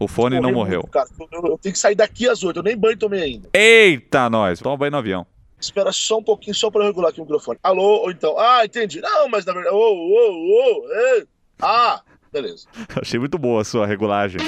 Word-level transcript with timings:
O 0.00 0.08
fone 0.08 0.40
não 0.40 0.50
morreu. 0.50 0.80
Muito, 0.80 0.90
cara. 0.90 1.06
Eu, 1.30 1.46
eu, 1.50 1.58
tenho 1.58 1.74
que 1.74 1.78
sair 1.78 1.94
daqui 1.94 2.26
às 2.26 2.42
8, 2.42 2.56
eu 2.56 2.62
nem 2.62 2.74
banho 2.74 2.96
tomei 2.96 3.22
ainda. 3.22 3.50
Eita, 3.52 4.30
nós. 4.30 4.58
Toma 4.58 4.76
banho 4.78 4.92
no 4.92 4.96
avião. 4.96 5.26
Espera 5.60 5.92
só 5.92 6.16
um 6.16 6.22
pouquinho, 6.22 6.54
só 6.54 6.70
para 6.70 6.86
regular 6.86 7.10
aqui 7.10 7.20
o 7.20 7.24
microfone. 7.24 7.58
Alô, 7.62 8.00
ou 8.00 8.10
então. 8.10 8.34
Ah, 8.38 8.64
entendi. 8.64 8.98
Não, 9.02 9.28
mas 9.28 9.44
na 9.44 9.52
verdade. 9.52 9.76
Ô, 9.76 9.78
ô, 9.78 10.86
ô, 10.86 11.26
Ah, 11.60 12.00
beleza. 12.32 12.66
Achei 12.98 13.20
muito 13.20 13.36
boa 13.36 13.60
a 13.60 13.64
sua 13.64 13.86
regulagem. 13.86 14.40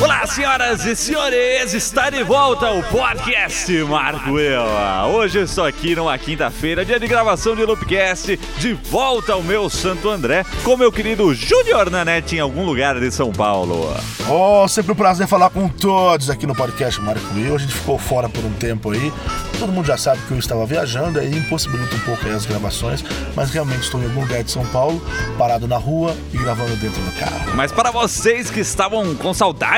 Olá, 0.00 0.26
senhoras 0.26 0.84
e 0.84 0.96
senhores, 0.96 1.72
está 1.72 2.10
de 2.10 2.22
volta 2.24 2.70
o 2.72 2.82
podcast 2.82 3.72
Marco 3.84 4.38
Eu. 4.38 4.64
Hoje 5.14 5.38
eu 5.38 5.44
estou 5.44 5.64
aqui 5.64 5.94
numa 5.94 6.18
quinta-feira, 6.18 6.84
dia 6.84 6.98
de 6.98 7.06
gravação 7.06 7.54
de 7.54 7.64
Loopcast, 7.64 8.36
de 8.58 8.72
volta 8.74 9.34
ao 9.34 9.42
meu 9.42 9.70
Santo 9.70 10.10
André, 10.10 10.44
com 10.64 10.76
meu 10.76 10.90
querido 10.90 11.32
Júnior 11.32 11.90
Nanete 11.90 12.36
em 12.36 12.40
algum 12.40 12.64
lugar 12.64 12.98
de 12.98 13.10
São 13.12 13.32
Paulo. 13.32 13.94
Oh, 14.28 14.66
sempre 14.66 14.92
um 14.92 14.96
prazer 14.96 15.28
falar 15.28 15.50
com 15.50 15.68
todos 15.68 16.28
aqui 16.28 16.46
no 16.46 16.54
podcast 16.54 17.00
Marco 17.00 17.38
Eu. 17.38 17.54
A 17.54 17.58
gente 17.58 17.74
ficou 17.74 17.98
fora 17.98 18.28
por 18.28 18.44
um 18.44 18.52
tempo 18.52 18.90
aí. 18.90 19.12
Todo 19.58 19.70
mundo 19.70 19.86
já 19.86 19.96
sabe 19.96 20.20
que 20.26 20.32
eu 20.32 20.38
estava 20.38 20.66
viajando, 20.66 21.20
aí 21.20 21.30
impossibilita 21.30 21.94
um 21.94 22.00
pouco 22.00 22.28
as 22.28 22.44
gravações, 22.44 23.04
mas 23.36 23.50
realmente 23.50 23.82
estou 23.82 24.00
em 24.00 24.04
algum 24.04 24.22
lugar 24.22 24.42
de 24.42 24.50
São 24.50 24.66
Paulo, 24.66 25.00
parado 25.38 25.68
na 25.68 25.76
rua 25.76 26.14
e 26.32 26.36
gravando 26.36 26.74
dentro 26.76 27.00
do 27.00 27.12
carro. 27.12 27.54
Mas 27.54 27.70
para 27.70 27.90
vocês 27.92 28.50
que 28.50 28.60
estavam 28.60 29.14
com 29.14 29.32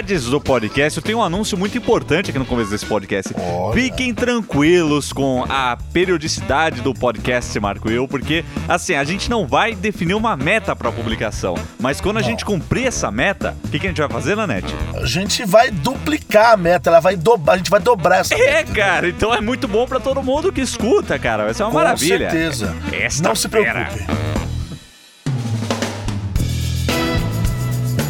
saudades 0.06 0.26
do 0.26 0.40
podcast, 0.40 0.98
eu 0.98 1.02
tenho 1.02 1.18
um 1.18 1.22
anúncio 1.22 1.58
muito 1.58 1.76
importante 1.76 2.30
aqui 2.30 2.38
no 2.38 2.44
começo 2.44 2.70
desse 2.70 2.86
podcast. 2.86 3.34
Olha. 3.36 3.74
Fiquem 3.74 4.14
tranquilos 4.14 5.12
com 5.12 5.44
a 5.48 5.76
periodicidade 5.92 6.80
do 6.80 6.94
podcast 6.94 7.58
Marco 7.58 7.90
Eu, 7.90 8.06
porque 8.06 8.44
assim, 8.68 8.94
a 8.94 9.02
gente 9.02 9.28
não 9.28 9.46
vai 9.46 9.74
definir 9.74 10.14
uma 10.14 10.36
meta 10.36 10.76
para 10.76 10.92
publicação, 10.92 11.56
mas 11.80 12.00
quando 12.00 12.18
a 12.18 12.20
não. 12.20 12.28
gente 12.28 12.44
cumprir 12.44 12.86
essa 12.86 13.10
meta, 13.10 13.56
o 13.64 13.68
que, 13.68 13.80
que, 13.80 13.86
a 13.86 13.90
gente 13.90 14.00
vai 14.00 14.08
fazer, 14.08 14.36
Nanete? 14.36 14.72
A 14.94 15.04
gente 15.04 15.44
vai 15.44 15.70
duplicar 15.70 16.52
a 16.52 16.56
meta, 16.56 16.88
ela 16.88 17.00
vai 17.00 17.16
dobrar, 17.16 17.54
a 17.54 17.56
gente 17.56 17.70
vai 17.70 17.80
dobrar 17.80 18.20
essa 18.20 18.34
é, 18.34 18.38
meta. 18.38 18.72
É, 18.72 18.74
cara, 18.74 19.08
então 19.08 19.34
é 19.34 19.40
muito 19.40 19.66
bom 19.66 19.86
para 19.86 19.98
todo 19.98 20.22
mundo 20.22 20.52
que 20.52 20.60
escuta, 20.60 21.18
cara. 21.18 21.44
Vai 21.44 21.54
ser 21.54 21.64
uma 21.64 21.70
com 21.70 21.78
maravilha. 21.78 22.26
Com 22.26 22.30
certeza. 22.30 22.76
Esta 22.92 23.28
não 23.28 23.34
se 23.34 23.48
preocupe. 23.48 24.35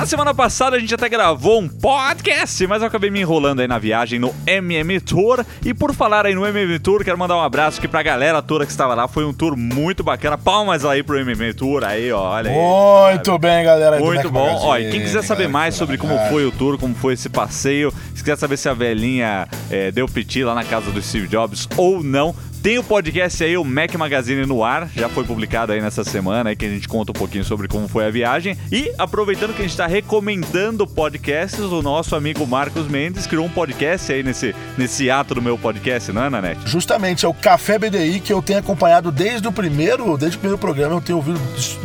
Na 0.06 0.10
semana 0.10 0.32
passada 0.32 0.76
a 0.76 0.78
gente 0.78 0.94
até 0.94 1.08
gravou 1.08 1.60
um 1.60 1.66
podcast, 1.68 2.64
mas 2.68 2.80
eu 2.80 2.86
acabei 2.86 3.10
me 3.10 3.20
enrolando 3.20 3.58
aí 3.58 3.66
na 3.66 3.76
viagem 3.76 4.20
no 4.20 4.32
MM 4.46 5.00
Tour. 5.00 5.44
E 5.64 5.74
por 5.74 5.92
falar 5.92 6.26
aí 6.26 6.32
no 6.32 6.46
MM 6.46 6.78
Tour, 6.78 7.02
quero 7.02 7.18
mandar 7.18 7.36
um 7.36 7.42
abraço 7.42 7.80
aqui 7.80 7.88
pra 7.88 8.04
galera 8.04 8.40
toda 8.40 8.64
que 8.64 8.70
estava 8.70 8.94
lá. 8.94 9.08
Foi 9.08 9.24
um 9.24 9.34
tour 9.34 9.56
muito 9.56 10.04
bacana. 10.04 10.38
Palmas 10.38 10.84
aí 10.84 11.02
pro 11.02 11.18
MM 11.18 11.52
Tour 11.54 11.82
aí, 11.82 12.12
ó. 12.12 12.22
Olha 12.22 12.52
aí. 12.52 12.56
Muito 12.56 13.32
sabe? 13.32 13.48
bem, 13.48 13.64
galera. 13.64 13.98
Muito 13.98 14.30
bom. 14.30 14.48
Ó, 14.62 14.78
e 14.78 14.92
quem 14.92 15.00
quiser 15.00 15.24
saber 15.24 15.48
mais 15.48 15.74
sobre 15.74 15.98
como 15.98 16.16
foi 16.28 16.46
o 16.46 16.52
tour, 16.52 16.78
como 16.78 16.94
foi 16.94 17.14
esse 17.14 17.28
passeio, 17.28 17.92
se 18.14 18.22
quiser 18.22 18.36
saber 18.36 18.58
se 18.58 18.68
a 18.68 18.74
velhinha 18.74 19.48
é, 19.68 19.90
deu 19.90 20.06
piti 20.06 20.44
lá 20.44 20.54
na 20.54 20.62
casa 20.62 20.88
do 20.92 21.02
Steve 21.02 21.26
Jobs 21.26 21.68
ou 21.76 22.04
não, 22.04 22.32
tem 22.66 22.80
o 22.80 22.82
podcast 22.82 23.44
aí, 23.44 23.56
o 23.56 23.62
Mac 23.62 23.94
Magazine 23.94 24.44
no 24.44 24.64
ar, 24.64 24.90
já 24.92 25.08
foi 25.08 25.22
publicado 25.22 25.70
aí 25.70 25.80
nessa 25.80 26.02
semana, 26.02 26.50
aí 26.50 26.56
que 26.56 26.64
a 26.64 26.68
gente 26.68 26.88
conta 26.88 27.12
um 27.12 27.14
pouquinho 27.14 27.44
sobre 27.44 27.68
como 27.68 27.86
foi 27.86 28.04
a 28.04 28.10
viagem. 28.10 28.58
E 28.72 28.90
aproveitando 28.98 29.54
que 29.54 29.60
a 29.60 29.62
gente 29.62 29.70
está 29.70 29.86
recomendando 29.86 30.84
podcasts, 30.84 31.60
o 31.60 31.80
nosso 31.80 32.16
amigo 32.16 32.44
Marcos 32.44 32.88
Mendes 32.88 33.24
criou 33.24 33.46
um 33.46 33.48
podcast 33.48 34.12
aí 34.12 34.24
nesse, 34.24 34.52
nesse 34.76 35.08
ato 35.08 35.36
do 35.36 35.40
meu 35.40 35.56
podcast, 35.56 36.10
não 36.10 36.24
é, 36.24 36.28
Nanete? 36.28 36.62
Justamente, 36.64 37.24
é 37.24 37.28
o 37.28 37.34
Café 37.34 37.78
BDI 37.78 38.18
que 38.18 38.32
eu 38.32 38.42
tenho 38.42 38.58
acompanhado 38.58 39.12
desde 39.12 39.46
o 39.46 39.52
primeiro, 39.52 40.18
desde 40.18 40.36
o 40.36 40.40
primeiro 40.40 40.58
programa, 40.58 40.96
eu 40.96 41.00
tenho 41.00 41.18
ouvido 41.18 41.38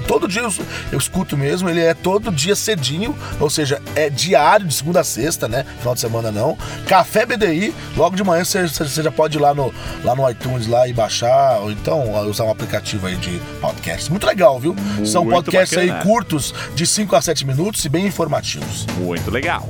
todo 0.08 0.28
dia, 0.28 0.42
eu, 0.42 0.52
eu 0.92 0.98
escuto 0.98 1.38
mesmo, 1.38 1.70
ele 1.70 1.82
é 1.82 1.94
todo 1.94 2.32
dia 2.32 2.56
cedinho, 2.56 3.16
ou 3.40 3.52
seja, 3.52 3.80
é 3.96 4.09
diário, 4.09 4.66
de 4.66 4.74
segunda 4.74 5.02
a 5.02 5.04
sexta, 5.04 5.48
né? 5.48 5.64
Final 5.78 5.94
de 5.94 6.00
semana 6.00 6.32
não. 6.32 6.58
Café 6.88 7.24
BDI, 7.24 7.72
logo 7.96 8.16
de 8.16 8.24
manhã 8.24 8.44
você, 8.44 8.68
você 8.68 9.04
já 9.04 9.12
pode 9.12 9.38
ir 9.38 9.40
lá 9.40 9.54
no, 9.54 9.72
lá 10.04 10.16
no 10.16 10.28
iTunes 10.28 10.71
lá 10.72 10.88
e 10.88 10.94
baixar, 10.94 11.60
ou 11.60 11.72
então 11.72 12.12
usar 12.28 12.46
um 12.46 12.50
aplicativo 12.50 13.06
aí 13.06 13.16
de 13.18 13.40
podcast. 13.59 14.09
Muito 14.09 14.26
legal, 14.26 14.59
viu? 14.59 14.74
Muito 14.74 15.08
São 15.08 15.28
podcasts 15.28 15.78
bacana. 15.78 16.00
aí 16.00 16.04
curtos, 16.04 16.54
de 16.74 16.88
5 16.88 17.16
a 17.16 17.22
7 17.22 17.46
minutos 17.46 17.84
e 17.86 17.90
bem 17.90 18.08
informativos. 18.08 18.88
Muito 18.98 19.30
legal. 19.30 19.68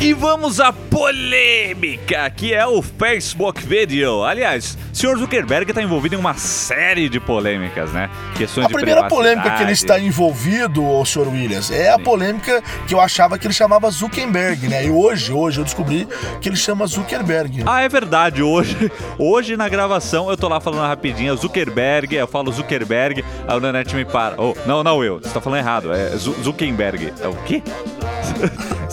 E 0.00 0.12
vamos 0.14 0.58
à 0.58 0.72
polêmica, 0.92 2.28
que 2.28 2.52
é 2.52 2.66
o 2.66 2.82
Facebook 2.82 3.64
Video. 3.66 4.24
Aliás, 4.24 4.76
o 4.92 4.94
senhor 4.94 5.16
Zuckerberg 5.16 5.70
está 5.70 5.82
envolvido 5.82 6.14
em 6.14 6.18
uma 6.18 6.34
série 6.34 7.08
de 7.08 7.18
polêmicas, 7.18 7.90
né? 7.92 8.10
Questões 8.36 8.66
a 8.66 8.68
de 8.68 8.74
primeira 8.74 9.08
polêmica 9.08 9.52
que 9.52 9.62
ele 9.62 9.72
está 9.72 9.98
envolvido, 9.98 10.84
o 10.84 11.02
senhor 11.06 11.28
Williams, 11.28 11.70
é 11.70 11.90
a 11.90 11.98
polêmica 11.98 12.62
que 12.86 12.92
eu 12.92 13.00
achava 13.00 13.38
que 13.38 13.46
ele 13.46 13.54
chamava 13.54 13.90
Zuckerberg, 13.90 14.68
né? 14.68 14.84
E 14.84 14.90
hoje, 14.90 15.32
hoje 15.32 15.60
eu 15.60 15.64
descobri 15.64 16.06
que 16.42 16.48
ele 16.50 16.56
chama 16.56 16.86
Zuckerberg. 16.86 17.62
Ah, 17.64 17.80
é 17.80 17.88
verdade. 17.88 18.42
Hoje, 18.42 18.92
hoje 19.18 19.56
na 19.56 19.70
gravação 19.70 20.28
eu 20.28 20.36
tô 20.36 20.46
lá 20.46 20.60
falando 20.60 20.86
rapidinho, 20.86 21.34
Zuckerberg, 21.34 22.14
eu 22.14 22.26
falo 22.26 22.52
Zuckerberg, 22.52 23.24
a 23.48 23.58
Nanete 23.58 23.96
me 23.96 24.04
para. 24.04 24.34
Oh, 24.36 24.54
não, 24.66 24.84
não, 24.84 25.02
eu, 25.02 25.18
você 25.18 25.30
tá 25.30 25.40
falando 25.40 25.60
errado. 25.60 25.90
É 25.90 26.10
Zuckerberg. 26.18 27.14
É 27.22 27.28
o 27.28 27.34
quê? 27.46 27.62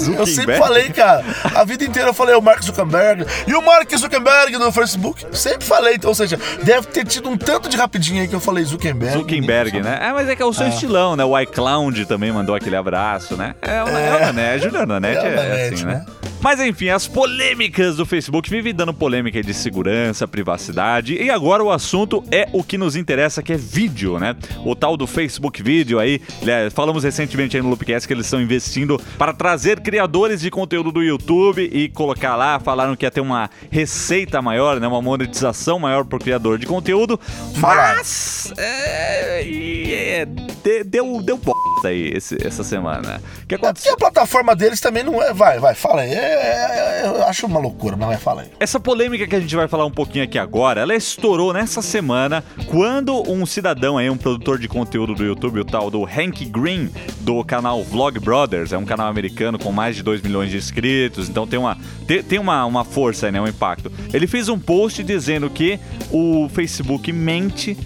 Eu 0.07 0.25
sempre 0.25 0.57
falei, 0.57 0.89
cara. 0.89 1.23
A 1.55 1.63
vida 1.63 1.83
inteira 1.83 2.09
eu 2.09 2.13
falei 2.13 2.35
o 2.35 2.41
Mark 2.41 2.61
Zuckerberg. 2.63 3.25
E 3.47 3.53
o 3.53 3.61
Mark 3.61 3.89
Zuckerberg 3.95 4.57
no 4.57 4.71
Facebook. 4.71 5.25
Sempre 5.31 5.65
falei. 5.65 5.95
Então, 5.95 6.09
ou 6.09 6.15
seja, 6.15 6.39
deve 6.63 6.87
ter 6.87 7.05
tido 7.05 7.29
um 7.29 7.37
tanto 7.37 7.69
de 7.69 7.77
rapidinho 7.77 8.21
aí 8.21 8.27
que 8.27 8.35
eu 8.35 8.39
falei 8.39 8.63
Zuckerberg. 8.63 9.17
Zuckerberg, 9.17 9.81
né? 9.81 9.99
É, 10.01 10.11
mas 10.11 10.29
é 10.29 10.35
que 10.35 10.41
é 10.41 10.45
o 10.45 10.53
seu 10.53 10.65
é. 10.65 10.69
estilão, 10.69 11.15
né? 11.15 11.23
O 11.23 11.39
iCloud 11.39 12.05
também 12.05 12.31
mandou 12.31 12.55
aquele 12.55 12.75
abraço, 12.75 13.35
né? 13.35 13.55
É, 13.61 13.83
o 13.83 13.87
é, 13.87 14.33
né? 14.33 14.59
Juliana, 14.59 14.99
né? 14.99 15.13
É, 15.13 15.17
é 15.17 15.69
assim, 15.73 15.85
né? 15.85 15.93
né? 15.93 16.05
Mas 16.41 16.59
enfim, 16.61 16.89
as 16.89 17.05
polêmicas 17.05 17.97
do 17.97 18.05
Facebook 18.05 18.49
vivem 18.49 18.73
dando 18.73 18.93
polêmica 18.93 19.41
de 19.43 19.53
segurança, 19.53 20.27
privacidade. 20.27 21.15
E 21.15 21.29
agora 21.29 21.63
o 21.63 21.69
assunto 21.69 22.23
é 22.31 22.47
o 22.53 22.63
que 22.63 22.77
nos 22.77 22.95
interessa, 22.95 23.43
que 23.43 23.51
é 23.51 23.57
vídeo, 23.57 24.17
né? 24.17 24.35
O 24.63 24.73
tal 24.73 24.95
do 24.95 25.05
Facebook 25.05 25.61
Vídeo 25.61 25.99
aí. 25.99 26.21
Né? 26.41 26.69
Falamos 26.69 27.03
recentemente 27.03 27.57
aí 27.57 27.61
no 27.61 27.69
Loopcast 27.69 28.07
que 28.07 28.13
eles 28.13 28.25
estão 28.25 28.41
investindo 28.41 28.99
para 29.17 29.33
trazer 29.33 29.81
criadores 29.81 30.39
de 30.39 30.49
conteúdo 30.49 30.91
do 30.91 31.03
YouTube 31.03 31.69
e 31.71 31.89
colocar 31.89 32.35
lá. 32.37 32.59
Falaram 32.59 32.95
que 32.95 33.05
ia 33.05 33.11
ter 33.11 33.21
uma 33.21 33.49
receita 33.69 34.41
maior, 34.41 34.79
né? 34.79 34.87
Uma 34.87 35.01
monetização 35.01 35.77
maior 35.77 36.05
por 36.05 36.19
criador 36.19 36.57
de 36.57 36.65
conteúdo. 36.65 37.19
Mas. 37.57 38.53
É, 38.57 39.43
é, 39.43 40.27
deu, 40.85 41.21
deu 41.21 41.37
bosta 41.79 41.87
aí 41.87 42.11
esse, 42.13 42.37
essa 42.45 42.63
semana. 42.63 43.21
Que 43.47 43.55
aconteceu? 43.55 43.91
É, 43.91 43.93
a 43.93 43.97
plataforma 43.97 44.55
deles 44.55 44.79
também 44.81 45.03
não 45.03 45.21
é. 45.21 45.33
Vai, 45.33 45.59
vai, 45.59 45.73
fala 45.73 46.01
aí. 46.01 46.11
É, 46.11 47.03
é, 47.03 47.03
eu 47.05 47.25
acho 47.25 47.45
uma 47.45 47.59
loucura, 47.59 47.95
mas 47.95 48.09
vai, 48.09 48.17
fala 48.17 48.41
aí. 48.41 48.49
Essa 48.59 48.79
polêmica 48.79 49.25
que 49.25 49.35
a 49.35 49.39
gente 49.39 49.55
vai 49.55 49.67
falar 49.67 49.85
um 49.85 49.91
pouquinho 49.91 50.23
aqui 50.23 50.37
agora, 50.37 50.81
ela 50.81 50.95
estourou 50.95 51.53
nessa 51.53 51.81
semana 51.81 52.43
quando 52.67 53.21
um 53.31 53.45
cidadão 53.45 53.97
aí, 53.97 54.09
um 54.09 54.17
produtor 54.17 54.59
de 54.59 54.67
conteúdo 54.67 55.15
do 55.15 55.23
YouTube, 55.23 55.61
o 55.61 55.65
tal 55.65 55.89
do 55.89 56.03
Hank 56.03 56.45
Green, 56.45 56.89
do 57.21 57.43
canal 57.43 57.83
Vlog 57.83 58.19
Brothers, 58.19 58.73
é 58.73 58.77
um 58.77 58.85
canal 58.85 59.07
americano 59.07 59.57
com 59.57 59.71
mais 59.71 59.95
de 59.95 60.03
2 60.03 60.21
milhões 60.21 60.51
de 60.51 60.57
inscritos, 60.57 61.29
então 61.29 61.47
tem 61.47 61.59
uma, 61.59 61.77
tem, 62.05 62.23
tem 62.23 62.39
uma, 62.39 62.65
uma 62.65 62.83
força 62.83 63.27
aí, 63.27 63.31
né, 63.31 63.41
um 63.41 63.47
impacto. 63.47 63.91
Ele 64.13 64.27
fez 64.27 64.49
um 64.49 64.59
post 64.59 65.03
dizendo 65.03 65.49
que 65.49 65.79
o 66.11 66.49
Facebook 66.49 67.11
mente, 67.11 67.77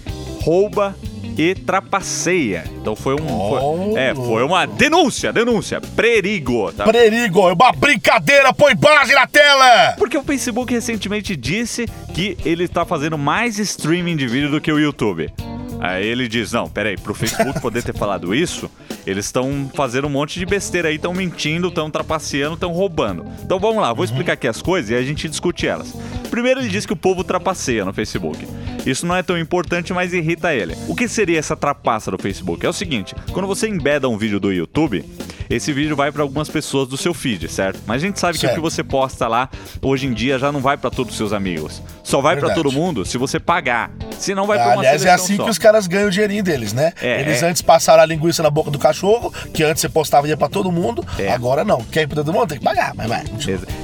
rouba 0.42 0.94
e 1.36 1.54
trapaceia. 1.54 2.64
Então 2.80 2.94
foi 2.94 3.14
um. 3.14 3.26
Oh. 3.26 3.90
Foi, 3.90 4.00
é, 4.00 4.14
foi 4.14 4.42
uma 4.42 4.66
denúncia, 4.66 5.32
denúncia. 5.32 5.80
Perigo. 5.80 6.72
Tá? 6.72 6.84
Perigo, 6.84 7.48
é 7.48 7.52
uma 7.52 7.72
brincadeira, 7.72 8.52
põe 8.52 8.74
base 8.74 9.14
na 9.14 9.26
tela! 9.26 9.94
Porque 9.98 10.16
o 10.16 10.22
Facebook 10.22 10.72
recentemente 10.72 11.36
disse 11.36 11.86
que 12.14 12.36
ele 12.44 12.64
está 12.64 12.84
fazendo 12.84 13.18
mais 13.18 13.58
streaming 13.58 14.16
de 14.16 14.26
vídeo 14.26 14.50
do 14.50 14.60
que 14.60 14.72
o 14.72 14.78
YouTube. 14.78 15.32
Aí 15.80 16.06
ele 16.06 16.28
diz: 16.28 16.52
não, 16.52 16.68
peraí, 16.68 16.96
pro 16.96 17.14
Facebook 17.14 17.60
poder 17.60 17.82
ter 17.82 17.94
falado 17.94 18.34
isso, 18.34 18.70
eles 19.06 19.26
estão 19.26 19.70
fazendo 19.74 20.06
um 20.06 20.10
monte 20.10 20.38
de 20.38 20.46
besteira 20.46 20.88
aí, 20.88 20.96
estão 20.96 21.12
mentindo, 21.12 21.68
estão 21.68 21.90
trapaceando, 21.90 22.54
estão 22.54 22.72
roubando. 22.72 23.26
Então 23.42 23.58
vamos 23.58 23.82
lá, 23.82 23.92
vou 23.92 24.04
explicar 24.04 24.32
aqui 24.32 24.48
as 24.48 24.62
coisas 24.62 24.90
e 24.90 24.94
a 24.94 25.02
gente 25.02 25.28
discute 25.28 25.66
elas. 25.66 25.94
Primeiro 26.34 26.58
ele 26.58 26.68
diz 26.68 26.84
que 26.84 26.92
o 26.92 26.96
povo 26.96 27.22
trapaceia 27.22 27.84
no 27.84 27.92
Facebook. 27.92 28.44
Isso 28.84 29.06
não 29.06 29.14
é 29.14 29.22
tão 29.22 29.38
importante, 29.38 29.92
mas 29.92 30.12
irrita 30.12 30.52
ele. 30.52 30.76
O 30.88 30.94
que 30.96 31.06
seria 31.06 31.38
essa 31.38 31.54
trapaça 31.54 32.10
do 32.10 32.18
Facebook? 32.18 32.66
É 32.66 32.68
o 32.68 32.72
seguinte: 32.72 33.14
quando 33.30 33.46
você 33.46 33.68
embeda 33.68 34.08
um 34.08 34.18
vídeo 34.18 34.40
do 34.40 34.52
YouTube, 34.52 35.04
esse 35.48 35.72
vídeo 35.72 35.94
vai 35.94 36.10
para 36.10 36.22
algumas 36.22 36.48
pessoas 36.48 36.88
do 36.88 36.96
seu 36.96 37.14
feed, 37.14 37.48
certo? 37.48 37.80
Mas 37.86 38.02
a 38.02 38.06
gente 38.06 38.18
sabe 38.18 38.36
certo. 38.36 38.52
que 38.52 38.58
o 38.58 38.60
que 38.60 38.68
você 38.68 38.82
posta 38.82 39.28
lá 39.28 39.48
hoje 39.80 40.08
em 40.08 40.12
dia 40.12 40.36
já 40.36 40.50
não 40.50 40.58
vai 40.58 40.76
para 40.76 40.90
todos 40.90 41.12
os 41.12 41.16
seus 41.16 41.32
amigos. 41.32 41.80
Só 42.02 42.20
vai 42.20 42.36
para 42.36 42.52
todo 42.52 42.72
mundo 42.72 43.04
se 43.04 43.16
você 43.16 43.38
pagar. 43.38 43.92
Senão 44.24 44.46
vai 44.46 44.58
pra 44.58 44.68
uma 44.68 44.78
Aliás, 44.78 45.04
é 45.04 45.10
assim 45.10 45.36
só. 45.36 45.44
que 45.44 45.50
os 45.50 45.58
caras 45.58 45.86
ganham 45.86 46.08
o 46.08 46.10
dinheirinho 46.10 46.42
deles, 46.42 46.72
né? 46.72 46.92
É, 47.00 47.20
Eles 47.20 47.42
é. 47.42 47.46
antes 47.48 47.60
passaram 47.62 48.02
a 48.02 48.06
linguiça 48.06 48.42
na 48.42 48.50
boca 48.50 48.70
do 48.70 48.78
cachorro, 48.78 49.32
que 49.52 49.62
antes 49.62 49.80
você 49.80 49.88
postava 49.88 50.26
e 50.26 50.30
ia 50.30 50.36
pra 50.36 50.48
todo 50.48 50.70
mundo. 50.72 51.04
É. 51.18 51.30
Agora 51.32 51.64
não. 51.64 51.82
Quer 51.84 52.02
ir 52.02 52.06
pra 52.06 52.16
todo 52.16 52.32
mundo? 52.32 52.48
Tem 52.48 52.58
que 52.58 52.64
pagar, 52.64 52.92
mas 52.94 53.08
vai. 53.08 53.24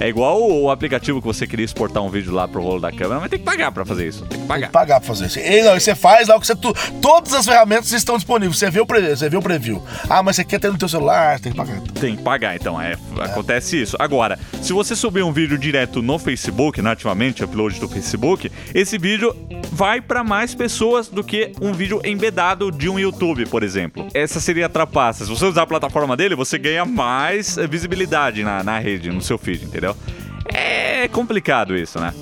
É 0.00 0.08
igual 0.08 0.40
o, 0.40 0.64
o 0.64 0.70
aplicativo 0.70 1.20
que 1.20 1.26
você 1.26 1.46
queria 1.46 1.64
exportar 1.64 2.02
um 2.02 2.08
vídeo 2.10 2.32
lá 2.32 2.48
pro 2.48 2.62
rolo 2.62 2.80
da 2.80 2.90
câmera, 2.90 3.20
mas 3.20 3.30
tem 3.30 3.38
que 3.38 3.44
pagar 3.44 3.70
pra 3.72 3.84
fazer 3.84 4.08
isso. 4.08 4.20
Tem 4.20 4.28
que 4.30 4.36
Tem 4.38 4.46
pagar. 4.46 4.66
que 4.66 4.72
pagar 4.72 5.00
pra 5.00 5.06
fazer 5.08 5.26
isso. 5.26 5.38
E, 5.38 5.62
não, 5.62 5.76
e 5.76 5.80
você 5.80 5.94
faz 5.94 6.28
lá 6.28 6.36
o 6.36 6.40
que 6.40 6.46
você. 6.46 6.56
Tu, 6.56 6.72
todas 7.00 7.34
as 7.34 7.46
ferramentas 7.46 7.90
estão 7.92 8.16
disponíveis. 8.16 8.58
Você 8.58 8.70
vê 8.70 8.80
o 8.80 8.86
preview, 8.86 9.16
você 9.16 9.28
vê 9.28 9.36
o 9.36 9.42
preview. 9.42 9.82
Ah, 10.08 10.22
mas 10.22 10.36
você 10.36 10.44
quer 10.44 10.58
ter 10.58 10.70
no 10.72 10.78
teu 10.78 10.88
celular, 10.88 11.38
tem 11.40 11.52
que 11.52 11.58
pagar. 11.58 11.80
Tem 12.00 12.16
que 12.16 12.22
pagar, 12.22 12.56
então, 12.56 12.80
é, 12.80 12.94
acontece 13.20 13.80
isso. 13.80 13.96
Agora, 13.98 14.38
se 14.62 14.72
você 14.72 14.96
subir 14.96 15.22
um 15.22 15.32
vídeo 15.32 15.58
direto 15.58 16.00
no 16.02 16.18
Facebook, 16.18 16.80
nativamente, 16.80 17.44
upload 17.44 17.78
do 17.78 17.88
Facebook, 17.88 18.50
esse 18.74 18.96
vídeo 18.98 19.34
vai 19.72 20.00
pra 20.00 20.24
mais 20.30 20.54
pessoas 20.54 21.08
do 21.08 21.24
que 21.24 21.50
um 21.60 21.72
vídeo 21.72 22.00
embedado 22.04 22.70
de 22.70 22.88
um 22.88 23.00
YouTube, 23.00 23.46
por 23.46 23.64
exemplo. 23.64 24.06
Essa 24.14 24.38
seria 24.38 24.66
a 24.66 24.68
trapaça. 24.68 25.24
Se 25.24 25.30
você 25.30 25.44
usar 25.44 25.62
a 25.62 25.66
plataforma 25.66 26.16
dele, 26.16 26.36
você 26.36 26.56
ganha 26.56 26.84
mais 26.84 27.58
eh, 27.58 27.66
visibilidade 27.66 28.44
na, 28.44 28.62
na 28.62 28.78
rede, 28.78 29.10
no 29.10 29.20
seu 29.20 29.36
feed, 29.36 29.64
entendeu? 29.64 29.96
É 30.44 31.08
complicado 31.08 31.76
isso, 31.76 31.98
né? 31.98 32.14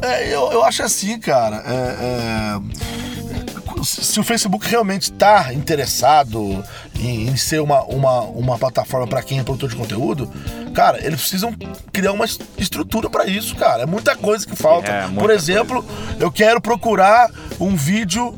É, 0.00 0.34
eu, 0.34 0.50
eu 0.50 0.64
acho 0.64 0.82
assim, 0.82 1.20
cara. 1.20 1.62
é, 1.66 2.56
é, 2.58 3.82
se 3.84 4.18
o 4.18 4.22
Facebook 4.22 4.66
realmente 4.66 5.12
está 5.12 5.52
interessado 5.52 6.64
em, 6.98 7.28
em 7.28 7.36
ser 7.36 7.60
uma, 7.60 7.82
uma, 7.84 8.20
uma 8.22 8.58
plataforma 8.58 9.06
para 9.06 9.22
quem 9.22 9.40
é 9.40 9.42
produtor 9.42 9.68
de 9.68 9.76
conteúdo, 9.76 10.30
cara, 10.74 10.98
eles 11.04 11.20
precisam 11.20 11.54
criar 11.92 12.12
uma 12.12 12.24
es- 12.24 12.38
estrutura 12.58 13.08
para 13.10 13.26
isso, 13.26 13.54
cara. 13.56 13.82
É 13.82 13.86
muita 13.86 14.16
coisa 14.16 14.46
que 14.46 14.56
falta. 14.56 14.90
É, 14.90 15.08
Por 15.08 15.30
exemplo, 15.30 15.84
eu 16.18 16.30
quero 16.30 16.60
procurar 16.60 17.28
um 17.60 17.74
vídeo 17.76 18.36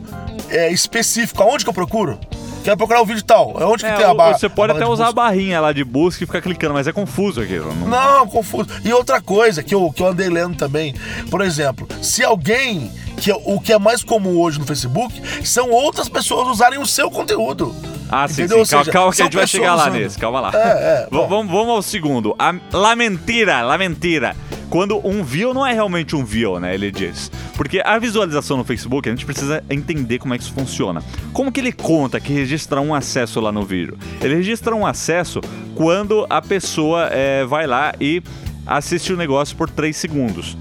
é, 0.50 0.70
específico. 0.70 1.42
Aonde 1.42 1.64
que 1.64 1.70
eu 1.70 1.74
procuro? 1.74 2.18
Quero 2.62 2.76
procurar 2.78 3.02
um 3.02 3.04
vídeo 3.04 3.22
tal. 3.22 3.62
Aonde 3.62 3.84
que 3.84 3.90
É, 3.90 3.94
tem 3.94 4.06
a 4.06 4.12
o- 4.12 4.14
barra? 4.14 4.38
você 4.38 4.48
pode 4.48 4.72
barra 4.72 4.84
até 4.84 4.90
usar 4.92 5.08
a 5.08 5.12
barrinha 5.12 5.60
lá 5.60 5.70
de 5.72 5.84
busca 5.84 6.24
e 6.24 6.26
ficar 6.26 6.40
clicando, 6.40 6.72
mas 6.72 6.86
é 6.86 6.92
confuso 6.92 7.40
aquilo. 7.42 7.74
Não- 7.74 7.88
Não, 7.88 8.26
confuso. 8.26 8.68
E 8.82 8.90
outra 8.92 9.20
coisa 9.20 9.62
que 9.62 9.74
eu, 9.74 9.92
que 9.92 10.02
eu 10.02 10.06
andei 10.08 10.28
lendo 10.30 10.56
também, 10.56 10.94
por 11.30 11.40
exemplo, 11.42 11.86
se 12.02 12.24
alguém. 12.24 12.90
Que 13.16 13.30
é- 13.30 13.40
o 13.44 13.60
que 13.60 13.72
é 13.72 13.78
mais 13.78 14.02
comum 14.02 14.36
hoje 14.40 14.58
no 14.58 14.66
Facebook 14.66 15.22
são 15.46 15.70
outras 15.70 16.08
pessoas 16.08 16.48
usarem 16.48 16.80
o 16.80 16.86
seu 16.86 17.08
conteúdo. 17.10 17.72
Ah, 18.08 18.28
sim, 18.28 18.46
sim. 18.46 18.64
Seja, 18.64 18.90
calma 18.90 19.12
que 19.12 19.22
a 19.22 19.24
gente 19.24 19.36
vai 19.36 19.46
chegar 19.46 19.74
lá 19.74 19.84
usando. 19.84 19.94
nesse. 19.94 20.18
Calma 20.18 20.40
lá. 20.40 20.50
É, 20.54 20.58
é, 20.58 21.08
vamos, 21.10 21.50
vamos 21.50 21.68
ao 21.68 21.82
segundo. 21.82 22.34
A, 22.38 22.54
la 22.72 22.94
mentira, 22.94 23.62
la 23.62 23.78
mentira. 23.78 24.36
Quando 24.70 25.00
um 25.06 25.22
view 25.22 25.54
não 25.54 25.64
é 25.64 25.72
realmente 25.72 26.16
um 26.16 26.24
view, 26.24 26.58
né? 26.58 26.74
Ele 26.74 26.90
diz. 26.90 27.30
Porque 27.56 27.80
a 27.84 27.98
visualização 27.98 28.56
no 28.56 28.64
Facebook, 28.64 29.08
a 29.08 29.12
gente 29.12 29.24
precisa 29.24 29.62
entender 29.70 30.18
como 30.18 30.34
é 30.34 30.38
que 30.38 30.44
isso 30.44 30.52
funciona. 30.52 31.02
Como 31.32 31.52
que 31.52 31.60
ele 31.60 31.72
conta 31.72 32.18
que 32.18 32.32
registra 32.32 32.80
um 32.80 32.94
acesso 32.94 33.40
lá 33.40 33.52
no 33.52 33.62
vídeo? 33.62 33.96
Ele 34.20 34.34
registra 34.34 34.74
um 34.74 34.84
acesso 34.84 35.40
quando 35.74 36.26
a 36.28 36.42
pessoa 36.42 37.08
é, 37.12 37.44
vai 37.44 37.66
lá 37.66 37.92
e 38.00 38.22
assiste 38.66 39.12
o 39.12 39.16
negócio 39.16 39.56
por 39.56 39.70
3 39.70 39.96
segundos. 39.96 40.56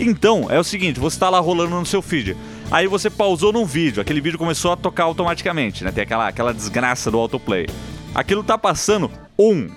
Então, 0.00 0.46
é 0.48 0.58
o 0.58 0.64
seguinte, 0.64 1.00
você 1.00 1.18
tá 1.18 1.28
lá 1.28 1.40
rolando 1.40 1.74
no 1.74 1.84
seu 1.84 2.00
feed. 2.00 2.36
Aí 2.70 2.86
você 2.86 3.08
pausou 3.08 3.50
num 3.50 3.64
vídeo, 3.64 4.02
aquele 4.02 4.20
vídeo 4.20 4.38
começou 4.38 4.72
a 4.72 4.76
tocar 4.76 5.04
automaticamente, 5.04 5.82
né? 5.82 5.90
Tem 5.90 6.04
aquela, 6.04 6.28
aquela 6.28 6.52
desgraça 6.52 7.10
do 7.10 7.18
autoplay. 7.18 7.66
Aquilo 8.14 8.44
tá 8.44 8.58
passando 8.58 9.10
um, 9.38 9.68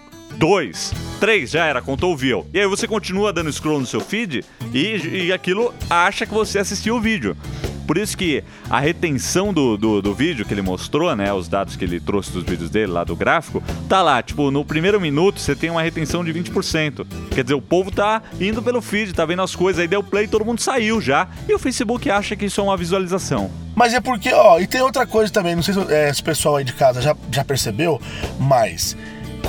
dois, 0.41 0.91
três, 1.19 1.51
já 1.51 1.67
era, 1.67 1.83
contou 1.83 2.17
view. 2.17 2.47
E 2.51 2.59
aí 2.59 2.65
você 2.65 2.87
continua 2.87 3.31
dando 3.31 3.53
scroll 3.53 3.79
no 3.79 3.85
seu 3.85 4.01
feed 4.01 4.43
e, 4.73 5.25
e 5.27 5.31
aquilo 5.31 5.71
acha 5.87 6.25
que 6.25 6.33
você 6.33 6.57
assistiu 6.57 6.95
o 6.95 6.99
vídeo. 6.99 7.37
Por 7.85 7.95
isso 7.95 8.17
que 8.17 8.43
a 8.67 8.79
retenção 8.79 9.53
do, 9.53 9.77
do, 9.77 10.01
do 10.01 10.15
vídeo 10.15 10.43
que 10.43 10.51
ele 10.51 10.63
mostrou, 10.63 11.15
né? 11.15 11.31
Os 11.31 11.47
dados 11.47 11.75
que 11.75 11.83
ele 11.85 11.99
trouxe 11.99 12.31
dos 12.31 12.43
vídeos 12.43 12.71
dele 12.71 12.91
lá 12.91 13.03
do 13.03 13.15
gráfico, 13.15 13.61
tá 13.87 14.01
lá, 14.01 14.23
tipo, 14.23 14.49
no 14.49 14.65
primeiro 14.65 14.99
minuto 14.99 15.39
você 15.39 15.55
tem 15.55 15.69
uma 15.69 15.83
retenção 15.83 16.23
de 16.23 16.33
20%. 16.33 17.05
Quer 17.29 17.43
dizer, 17.43 17.53
o 17.53 17.61
povo 17.61 17.91
tá 17.91 18.23
indo 18.39 18.63
pelo 18.63 18.81
feed, 18.81 19.13
tá 19.13 19.25
vendo 19.25 19.43
as 19.43 19.55
coisas, 19.55 19.79
aí 19.79 19.87
deu 19.87 20.01
play, 20.01 20.27
todo 20.27 20.43
mundo 20.43 20.59
saiu 20.59 20.99
já. 20.99 21.27
E 21.47 21.53
o 21.53 21.59
Facebook 21.59 22.09
acha 22.09 22.35
que 22.35 22.45
isso 22.45 22.59
é 22.59 22.63
uma 22.63 22.77
visualização. 22.77 23.51
Mas 23.75 23.93
é 23.93 24.01
porque, 24.01 24.33
ó, 24.33 24.59
e 24.59 24.65
tem 24.65 24.81
outra 24.81 25.05
coisa 25.05 25.31
também, 25.31 25.55
não 25.55 25.61
sei 25.61 25.75
se, 25.75 25.93
é, 25.93 26.11
se 26.11 26.21
o 26.21 26.25
pessoal 26.25 26.55
aí 26.55 26.63
de 26.63 26.73
casa 26.73 26.99
já, 26.99 27.15
já 27.31 27.43
percebeu, 27.43 28.01
mas 28.39 28.97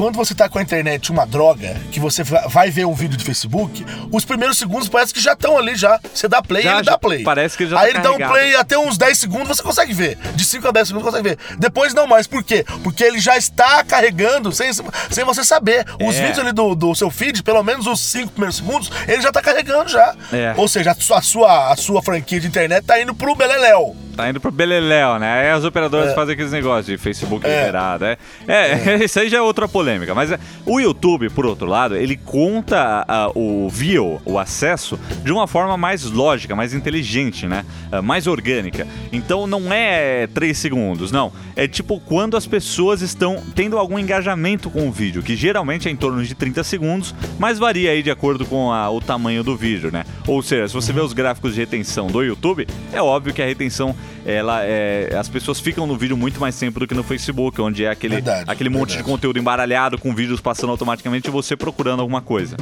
quando 0.03 0.17
você 0.17 0.35
tá 0.35 0.49
com 0.49 0.59
a 0.59 0.63
internet 0.63 1.13
uma 1.13 1.25
droga, 1.25 1.77
que 1.93 2.01
você 2.01 2.25
va- 2.25 2.47
vai 2.49 2.71
ver 2.73 2.85
um 2.87 2.93
vídeo 2.95 3.17
de 3.17 3.25
Facebook, 3.25 3.87
os 4.11 4.25
primeiros 4.25 4.59
segundos 4.59 4.89
parece 4.89 5.15
que 5.15 5.21
já 5.21 5.33
estão 5.35 5.57
ali 5.57 5.77
já. 5.77 6.01
Você 6.13 6.27
dá 6.27 6.43
play, 6.43 6.65
Já, 6.65 6.75
ele 6.75 6.83
dá 6.83 6.99
play. 6.99 7.23
parece 7.23 7.57
que 7.57 7.67
já 7.69 7.79
Aí 7.79 7.85
tá 7.85 7.95
ele 7.95 7.99
dá 8.01 8.11
um 8.11 8.19
carregado. 8.19 8.33
play 8.33 8.57
até 8.57 8.77
uns 8.79 8.99
10 8.99 9.17
segundos, 9.19 9.49
você 9.57 9.63
consegue 9.63 9.93
ver. 9.93 10.19
De 10.35 10.45
5 10.45 10.67
a 10.67 10.71
10 10.73 10.89
segundos 10.89 11.09
você 11.13 11.17
consegue 11.23 11.37
ver. 11.37 11.57
Depois 11.59 11.95
não 11.95 12.07
mais. 12.09 12.27
Por 12.27 12.43
quê? 12.43 12.65
Porque 12.83 13.05
ele 13.05 13.21
já 13.21 13.37
está 13.37 13.85
carregando 13.85 14.51
sem, 14.51 14.73
sem 14.73 15.25
você 15.25 15.45
saber. 15.45 15.87
Os 16.05 16.17
É. 16.17 16.21
vídeos 16.27 16.39
ali 16.41 16.53
do, 16.53 16.75
do 16.75 16.95
seu 16.97 17.09
feed, 17.11 17.43
pelo 17.45 17.63
menos 17.63 17.87
os 17.87 18.01
5 18.01 18.33
primeiros 18.33 18.57
segundos, 18.57 18.91
ele 19.07 19.23
já 19.23 19.31
tá 19.31 19.41
carregando 19.41 19.89
já. 19.89 20.15
É. 20.33 20.53
Ou 20.57 20.67
seja, 20.67 20.91
a 20.91 20.95
sua, 20.95 21.19
a 21.19 21.23
sua, 21.23 21.73
a 21.73 21.77
sua 21.77 22.03
franquia 22.03 22.41
de 22.41 22.49
internet 22.49 22.85
tá 22.85 23.01
indo 23.01 23.15
pro 23.15 23.37
Beleléu. 23.37 23.95
Tá 24.17 24.29
indo 24.29 24.39
pro 24.41 24.51
Beleléu, 24.53 25.19
né? 25.19 25.41
Aí 25.43 25.51
as 25.51 25.65
operadoras 25.65 26.15
fazem 26.15 26.35
aqueles 26.35 26.53
negócios 26.53 26.87
de 26.87 26.99
Facebook 26.99 27.47
É. 27.47 27.61
liberado, 27.61 28.05
é. 28.05 28.17
É, 28.47 28.97
isso 29.05 29.19
aí 29.19 29.29
já 29.29 29.39
é 29.39 29.41
outra 29.41 29.67
polêmica. 29.67 30.15
Mas 30.15 30.31
é, 30.31 30.39
o 30.67 30.79
YouTube, 30.79 31.31
por 31.31 31.47
outro 31.47 31.67
lado, 31.67 31.97
ele 31.97 32.17
conta 32.17 33.07
o 33.35 33.69
view, 33.71 34.21
o 34.25 34.39
acesso, 34.39 34.99
de 35.25 35.33
uma 35.33 35.47
forma 35.47 35.77
mais 35.77 36.05
lógica, 36.05 36.55
mais 36.55 36.75
inteligente, 36.75 37.47
né? 37.47 37.65
Ah, 37.91 38.03
mais 38.03 38.27
orgânica. 38.27 38.87
Então 39.11 39.47
não 39.47 39.73
é 39.73 40.27
3 40.27 40.57
segundos, 40.59 41.11
não. 41.11 41.33
É 41.57 41.67
tipo 41.67 41.99
quando 42.01 42.37
as 42.37 42.47
pessoas 42.47 43.01
estão 43.03 43.43
tendo 43.55 43.79
algum 43.79 43.99
engajamento 43.99 44.69
com 44.71 44.89
o 44.89 44.93
vídeo, 44.93 45.23
que 45.23 45.35
geralmente 45.35 45.89
é 45.89 45.91
em 45.91 45.97
torno 45.97 46.23
de 46.23 46.35
30 46.35 46.63
segundos, 46.65 47.15
mas 47.39 47.59
varia 47.59 47.91
aí 47.91 48.03
de 48.03 48.11
acordo 48.11 48.45
com 48.45 48.71
a- 48.71 48.91
o 48.91 49.01
tamanho 49.01 49.43
do 49.43 49.57
vídeo, 49.57 49.91
né? 49.91 50.05
Ou 50.27 50.43
seja, 50.43 50.69
se 50.69 50.75
você 50.75 50.93
vê 50.93 51.01
os 51.01 51.13
gráficos 51.15 51.55
de 51.55 51.61
retenção 51.61 52.09
do 52.09 52.23
YouTube, 52.23 52.67
é 52.93 53.01
óbvio 53.01 53.33
que 53.33 53.41
a 53.43 53.47
retenção, 53.47 53.95
ela 54.25 54.63
é. 54.65 55.15
As 55.19 55.29
pessoas 55.29 55.61
ficam 55.61 55.87
no 55.87 55.97
vídeo 55.97 56.17
muito 56.17 56.41
mais 56.41 56.59
tempo 56.59 56.81
do 56.81 56.87
que 56.87 56.95
no 56.95 57.03
Facebook, 57.03 57.61
onde 57.61 57.85
é 57.85 57.91
aquele, 57.91 58.17
Verdade, 58.17 58.51
aquele 58.51 58.71
monte 58.71 58.97
de 58.97 59.03
conteúdo 59.03 59.39
embaralhado 59.39 59.99
com 59.99 60.15
vídeos 60.15 60.41
passando 60.41 60.71
automaticamente 60.71 61.29
e 61.29 61.31
você 61.31 61.57
procurando 61.57 62.01
alguma 62.01 62.21
coisa. 62.21 62.57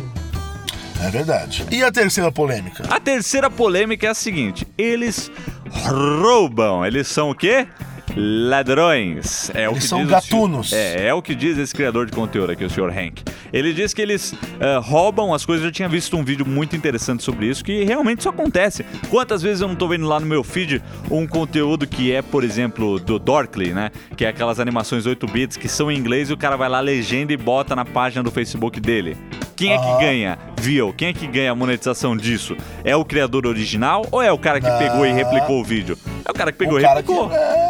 É 1.02 1.08
verdade. 1.10 1.64
E 1.70 1.82
a 1.82 1.90
terceira 1.90 2.30
polêmica? 2.30 2.84
A 2.90 3.00
terceira 3.00 3.50
polêmica 3.50 4.06
é 4.06 4.10
a 4.10 4.14
seguinte: 4.14 4.66
eles 4.76 5.30
roubam. 5.70 6.84
Eles 6.84 7.08
são 7.08 7.30
o 7.30 7.34
quê? 7.34 7.66
Ladrões. 8.16 9.50
É 9.54 9.68
o 9.68 9.72
Eles 9.72 9.82
que 9.84 9.88
são 9.88 10.00
diz 10.00 10.08
gatunos. 10.10 10.70
senhor- 10.70 10.82
é, 11.00 11.06
é 11.08 11.14
o 11.14 11.22
que 11.22 11.34
diz 11.34 11.56
esse 11.58 11.74
criador 11.74 12.06
de 12.06 12.12
conteúdo 12.12 12.50
aqui, 12.52 12.64
o 12.64 12.70
Sr. 12.70 12.90
Hank. 12.90 13.22
Ele 13.52 13.72
diz 13.72 13.92
que 13.94 14.02
eles 14.02 14.34
eh, 14.60 14.78
roubam 14.82 15.32
as 15.32 15.44
coisas. 15.44 15.64
Eu 15.64 15.68
já 15.70 15.72
tinha 15.74 15.88
visto 15.88 16.16
um 16.16 16.24
vídeo 16.24 16.46
muito 16.46 16.76
interessante 16.76 17.22
sobre 17.22 17.46
isso, 17.46 17.64
que 17.64 17.84
realmente 17.84 18.20
isso 18.20 18.28
acontece. 18.28 18.84
Quantas 19.08 19.42
vezes 19.42 19.60
eu 19.60 19.68
não 19.68 19.74
tô 19.76 19.88
vendo 19.88 20.06
lá 20.06 20.18
no 20.20 20.26
meu 20.26 20.42
feed 20.44 20.82
um 21.10 21.26
conteúdo 21.26 21.86
que 21.86 22.12
é, 22.12 22.22
por 22.22 22.44
exemplo, 22.44 22.98
do 22.98 23.18
Dorkly, 23.18 23.72
né? 23.72 23.90
Que 24.16 24.24
é 24.24 24.28
aquelas 24.28 24.60
animações 24.60 25.06
8 25.06 25.26
bits 25.26 25.56
que 25.56 25.68
são 25.68 25.90
em 25.90 25.96
inglês 25.98 26.30
e 26.30 26.32
o 26.32 26.36
cara 26.36 26.56
vai 26.56 26.68
lá, 26.68 26.80
legenda 26.80 27.32
e 27.32 27.36
bota 27.36 27.74
na 27.76 27.84
página 27.84 28.22
do 28.22 28.30
Facebook 28.30 28.80
dele. 28.80 29.16
Quem 29.56 29.72
é 29.72 29.78
que 29.78 29.84
Aham. 29.84 29.98
ganha 30.00 30.38
view? 30.58 30.92
Quem 30.96 31.08
é 31.08 31.12
que 31.12 31.26
ganha 31.26 31.52
a 31.52 31.54
monetização 31.54 32.16
disso? 32.16 32.56
É 32.82 32.96
o 32.96 33.04
criador 33.04 33.46
original 33.46 34.06
ou 34.10 34.22
é 34.22 34.32
o 34.32 34.38
cara 34.38 34.60
que 34.60 34.68
Não. 34.68 34.78
pegou 34.78 35.04
e 35.06 35.12
replicou 35.12 35.60
o 35.60 35.64
vídeo? 35.64 35.98
É 36.24 36.30
o 36.30 36.34
cara 36.34 36.50
que 36.50 36.58
pegou 36.58 36.76
o 36.76 36.78
e 36.78 36.82
cara 36.82 37.02
que, 37.02 37.12
replicou. 37.12 37.36
é, 37.36 37.69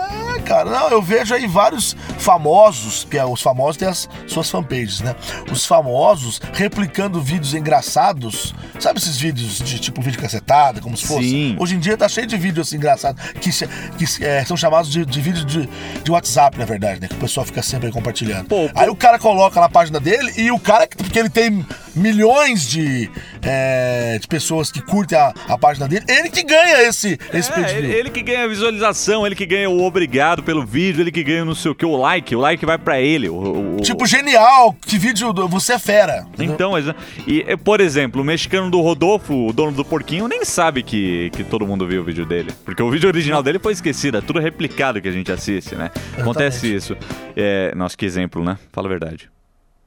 cara, 0.51 0.69
não, 0.71 0.89
eu 0.89 1.01
vejo 1.01 1.33
aí 1.35 1.47
vários 1.47 1.95
famosos, 2.19 3.07
que 3.09 3.17
é, 3.17 3.25
os 3.25 3.41
famosos 3.41 3.77
têm 3.77 3.89
as 3.89 4.09
suas 4.27 4.51
fanpages, 4.51 5.01
né? 5.01 5.15
Os 5.51 5.65
famosos 5.65 6.41
replicando 6.53 7.21
vídeos 7.21 7.55
engraçados. 7.55 8.55
Sabe 8.79 8.99
esses 8.99 9.17
vídeos 9.17 9.59
de 9.59 9.79
tipo 9.79 10.01
vídeo 10.03 10.21
cacetada, 10.21 10.81
como 10.81 10.97
se 10.97 11.07
fosse? 11.07 11.29
Sim. 11.29 11.57
Hoje 11.59 11.77
em 11.77 11.79
dia 11.79 11.97
tá 11.97 12.09
cheio 12.09 12.27
de 12.27 12.37
vídeos 12.37 12.67
assim 12.69 12.77
engraçados, 12.77 13.23
que, 13.41 13.51
que 13.51 14.25
é, 14.25 14.45
são 14.45 14.57
chamados 14.57 14.91
de, 14.91 15.05
de 15.05 15.21
vídeos 15.21 15.45
de, 15.47 15.69
de 16.03 16.11
WhatsApp, 16.11 16.59
na 16.59 16.65
verdade, 16.65 17.01
né? 17.01 17.09
Que 17.09 17.15
o 17.15 17.19
pessoal 17.19 17.45
fica 17.47 17.63
sempre 17.63 17.87
aí 17.87 17.93
compartilhando. 17.93 18.47
Pô, 18.49 18.69
pô. 18.69 18.81
Aí 18.81 18.89
o 18.89 18.97
cara 18.97 19.19
coloca 19.19 19.61
na 19.61 19.69
página 19.69 20.01
dele 20.01 20.33
e 20.37 20.51
o 20.51 20.59
cara, 20.59 20.87
que- 20.87 20.97
porque 20.97 21.19
ele 21.19 21.31
tem 21.31 21.65
milhões 21.95 22.69
de, 22.69 23.11
é, 23.43 24.19
de 24.21 24.27
pessoas 24.29 24.71
que 24.71 24.81
curtem 24.81 25.19
a, 25.19 25.33
a 25.49 25.59
página 25.59 25.89
dele, 25.89 26.05
ele 26.09 26.29
que 26.31 26.43
ganha 26.43 26.83
esse, 26.89 27.19
esse 27.33 27.51
É, 27.53 27.77
ele, 27.79 27.93
ele 27.93 28.11
que 28.11 28.23
ganha 28.23 28.45
a 28.45 28.49
visualização, 28.49 29.27
ele 29.27 29.35
que 29.35 29.47
ganha 29.47 29.69
o 29.69 29.83
obrigado 29.83 30.43
pelo 30.43 30.65
vídeo, 30.65 31.01
ele 31.03 31.13
que 31.13 31.23
ganha 31.23 31.45
não 31.45 31.55
sei 31.55 31.71
o 31.71 31.75
que, 31.75 31.85
o 31.87 31.97
like, 31.97 32.35
o 32.35 32.41
like 32.41 32.65
vai 32.65 32.79
pra 32.79 33.01
ele. 33.01 33.29
O, 33.29 33.77
o- 33.77 33.81
Tipo, 33.83 34.07
genial, 34.07 34.75
que 34.87 34.99
vídeo, 34.99 35.33
você 35.49 35.75
é 35.75 35.79
fera. 35.79 36.27
entendeu? 36.35 36.55
Então, 36.55 36.95
e, 37.27 37.45
eh, 37.47 37.57
por 37.57 37.81
exemplo, 37.81 38.21
o 38.23 38.25
mexicano 38.25 38.71
do 38.71 38.81
Rodolfo, 38.81 39.49
o 39.49 39.53
dono 39.53 39.73
do 39.73 39.85
porquinho, 39.85 40.29
nem 40.29 40.45
sabe 40.45 40.83
que, 40.83 41.31
que 41.31 41.43
todo 41.45 41.67
mundo 41.67 41.87
viu 41.87 42.03
o 42.03 42.05
vídeo 42.05 42.25
dele. 42.27 42.51
Porque 42.65 42.83
o 42.83 42.91
vídeo 42.91 43.09
original 43.09 43.43
dele 43.43 43.59
foi 43.59 43.73
esquecido, 43.73 44.19
é 44.19 44.21
tudo 44.21 44.39
replicado 44.39 45.01
que 45.01 45.09
a 45.09 45.13
gente 45.13 45.31
assiste, 45.33 45.75
né? 45.75 45.91
Acontece 46.19 46.73
isso. 46.75 46.97
É, 47.37 47.73
nossa, 47.75 47.97
que 47.97 48.05
exemplo, 48.05 48.45
né? 48.45 48.59
Fala 48.73 48.87
a 48.87 48.91
verdade. 48.91 49.31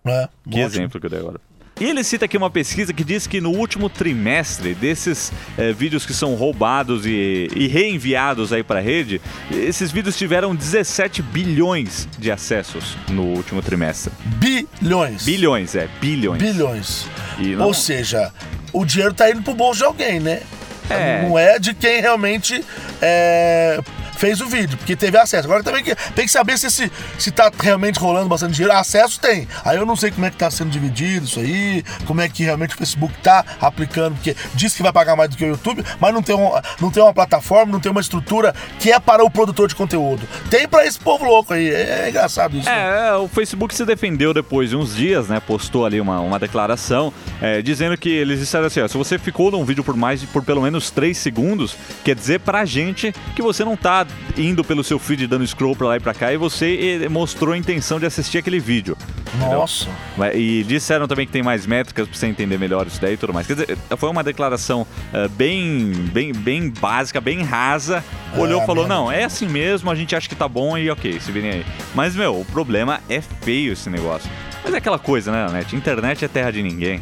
É, 0.05 0.27
Que 0.49 0.49
ótimo. 0.49 0.65
exemplo 0.65 0.99
que 0.99 1.05
eu 1.05 1.09
dei 1.09 1.19
agora. 1.19 1.39
E 1.79 1.85
ele 1.85 2.03
cita 2.03 2.25
aqui 2.25 2.37
uma 2.37 2.49
pesquisa 2.49 2.93
que 2.93 3.03
diz 3.03 3.25
que 3.25 3.41
no 3.41 3.51
último 3.51 3.89
trimestre 3.89 4.75
desses 4.75 5.31
é, 5.57 5.73
vídeos 5.73 6.05
que 6.05 6.13
são 6.13 6.35
roubados 6.35 7.05
e, 7.05 7.47
e 7.55 7.67
reenviados 7.67 8.53
aí 8.53 8.63
para 8.63 8.79
a 8.79 8.81
rede, 8.81 9.19
esses 9.51 9.91
vídeos 9.91 10.15
tiveram 10.15 10.55
17 10.55 11.21
bilhões 11.21 12.07
de 12.17 12.31
acessos 12.31 12.95
no 13.09 13.23
último 13.23 13.61
trimestre. 13.61 14.13
Bilhões. 14.37 15.23
Bilhões, 15.23 15.75
é, 15.75 15.89
bilhões. 15.99 16.41
Bilhões. 16.41 17.07
Não... 17.39 17.65
Ou 17.65 17.73
seja, 17.73 18.31
o 18.71 18.85
dinheiro 18.85 19.13
tá 19.13 19.29
indo 19.31 19.41
pro 19.41 19.53
bolso 19.53 19.79
de 19.79 19.85
alguém, 19.85 20.19
né? 20.19 20.41
É. 20.89 21.23
Não 21.23 21.39
é 21.39 21.57
de 21.59 21.73
quem 21.73 22.01
realmente 22.01 22.63
é, 23.01 23.79
fez 24.23 24.39
o 24.39 24.47
vídeo, 24.47 24.77
porque 24.77 24.95
teve 24.95 25.17
acesso. 25.17 25.45
Agora 25.45 25.61
também 25.61 25.83
tem 25.83 26.25
que 26.25 26.31
saber 26.31 26.57
se, 26.57 26.71
se, 26.71 26.89
se 27.19 27.29
tá 27.29 27.51
realmente 27.59 27.99
rolando 27.99 28.29
bastante 28.29 28.53
dinheiro. 28.53 28.73
Acesso 28.73 29.19
tem. 29.19 29.49
Aí 29.65 29.75
eu 29.75 29.85
não 29.85 29.97
sei 29.97 30.11
como 30.11 30.25
é 30.25 30.29
que 30.29 30.37
tá 30.37 30.49
sendo 30.49 30.69
dividido 30.69 31.25
isso 31.25 31.41
aí, 31.41 31.83
como 32.05 32.21
é 32.21 32.29
que 32.29 32.41
realmente 32.41 32.73
o 32.73 32.77
Facebook 32.77 33.13
tá 33.21 33.43
aplicando, 33.59 34.15
porque 34.15 34.33
diz 34.53 34.73
que 34.73 34.81
vai 34.81 34.93
pagar 34.93 35.17
mais 35.17 35.29
do 35.29 35.35
que 35.35 35.43
o 35.43 35.49
YouTube, 35.49 35.83
mas 35.99 36.13
não 36.13 36.23
tem, 36.23 36.37
um, 36.37 36.51
não 36.79 36.89
tem 36.89 37.03
uma 37.03 37.13
plataforma, 37.13 37.69
não 37.69 37.81
tem 37.81 37.91
uma 37.91 37.99
estrutura 37.99 38.55
que 38.79 38.93
é 38.93 38.97
para 38.97 39.25
o 39.25 39.29
produtor 39.29 39.67
de 39.67 39.75
conteúdo. 39.75 40.25
Tem 40.49 40.69
para 40.69 40.87
esse 40.87 40.97
povo 40.97 41.25
louco 41.25 41.53
aí. 41.53 41.67
É, 41.67 42.03
é 42.05 42.09
engraçado 42.09 42.55
isso. 42.55 42.69
É, 42.69 42.71
né? 42.71 43.09
é, 43.09 43.15
o 43.15 43.27
Facebook 43.27 43.75
se 43.75 43.83
defendeu 43.85 44.33
depois 44.33 44.69
de 44.69 44.77
uns 44.77 44.95
dias, 44.95 45.27
né? 45.27 45.41
Postou 45.41 45.85
ali 45.85 45.99
uma, 45.99 46.21
uma 46.21 46.39
declaração 46.39 47.11
é, 47.41 47.61
dizendo 47.61 47.97
que 47.97 48.09
eles 48.09 48.39
disseram 48.39 48.67
assim: 48.67 48.79
ó, 48.79 48.87
se 48.87 48.97
você 48.97 49.19
ficou 49.19 49.51
num 49.51 49.65
vídeo 49.65 49.83
por 49.83 49.97
mais 49.97 50.23
por 50.23 50.45
pelo 50.45 50.61
menos 50.61 50.89
3 50.91 51.17
segundos, 51.17 51.75
quer 52.05 52.15
dizer 52.15 52.39
pra 52.39 52.63
gente 52.63 53.13
que 53.35 53.41
você 53.41 53.65
não 53.65 53.75
tá 53.75 54.07
indo 54.37 54.63
pelo 54.63 54.83
seu 54.83 54.97
feed 54.97 55.27
dando 55.27 55.45
scroll 55.45 55.75
pra 55.75 55.87
lá 55.87 55.97
e 55.97 55.99
pra 55.99 56.13
cá 56.13 56.33
e 56.33 56.37
você 56.37 57.07
mostrou 57.09 57.53
a 57.53 57.57
intenção 57.57 57.99
de 57.99 58.05
assistir 58.05 58.37
aquele 58.37 58.59
vídeo. 58.59 58.97
Nossa. 59.37 59.89
Entendeu? 60.17 60.39
E 60.39 60.63
disseram 60.63 61.07
também 61.07 61.25
que 61.25 61.31
tem 61.31 61.43
mais 61.43 61.65
métricas 61.65 62.07
pra 62.07 62.17
você 62.17 62.27
entender 62.27 62.57
melhor 62.57 62.85
isso 62.87 63.01
daí 63.01 63.13
e 63.13 63.17
tudo 63.17 63.33
mais. 63.33 63.47
Quer 63.47 63.53
dizer, 63.53 63.77
foi 63.97 64.09
uma 64.09 64.23
declaração 64.23 64.81
uh, 64.81 65.29
bem, 65.29 65.91
bem, 66.11 66.31
bem 66.33 66.69
básica, 66.69 67.19
bem 67.19 67.41
rasa. 67.41 68.03
Olhou 68.37 68.59
e 68.59 68.63
é, 68.63 68.65
falou: 68.65 68.87
não, 68.87 69.11
é 69.11 69.23
assim 69.23 69.47
mesmo, 69.47 69.89
a 69.89 69.95
gente 69.95 70.15
acha 70.15 70.27
que 70.27 70.35
tá 70.35 70.47
bom 70.47 70.77
e 70.77 70.89
ok, 70.89 71.19
se 71.19 71.31
virem 71.31 71.51
aí. 71.51 71.65
Mas, 71.93 72.15
meu, 72.15 72.39
o 72.39 72.45
problema 72.45 72.99
é 73.09 73.21
feio 73.21 73.73
esse 73.73 73.89
negócio. 73.89 74.29
Mas 74.63 74.73
é 74.73 74.77
aquela 74.77 74.99
coisa, 74.99 75.31
né, 75.31 75.51
Net? 75.51 75.75
Internet 75.75 76.23
é 76.23 76.27
terra 76.27 76.51
de 76.51 76.63
ninguém. 76.63 76.99